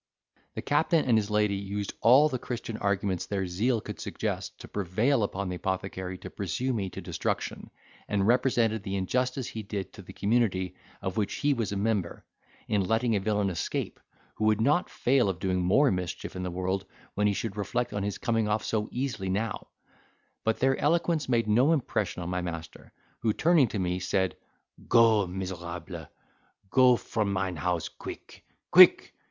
[0.55, 4.67] The captain and his lady used all the Christian arguments their zeal could suggest to
[4.67, 7.69] prevail upon the apothecary to pursue me to destruction,
[8.07, 12.25] and represented the injustice he did to the community of which he was a member,
[12.67, 13.99] in letting a villain escape,
[14.33, 16.83] who would not fail of doing more mischief in the world
[17.13, 19.67] when he should reflect on his coming off so easily now;
[20.43, 24.35] but their eloquence made no impression on my master, who turning to me said,
[24.87, 26.07] "Go, miserable,
[26.71, 29.13] go from mine house quick, quick!